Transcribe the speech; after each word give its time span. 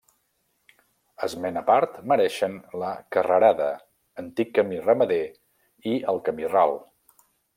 Esment 1.27 1.59
a 1.61 1.61
part 1.67 1.99
mereixen 2.11 2.55
la 2.83 2.89
Carrerada, 3.17 3.69
antic 4.25 4.51
camí 4.57 4.81
ramader, 4.89 5.23
i 5.93 5.95
el 6.15 6.23
Camí 6.31 6.51
Ral. 6.57 6.77